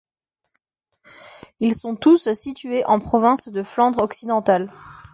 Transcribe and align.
Ils 1.59 1.75
sont 1.75 1.95
tous 1.95 2.27
situés 2.33 2.83
en 2.85 2.97
province 2.97 3.49
de 3.49 3.61
Flandre-Occidentale. 3.61 4.73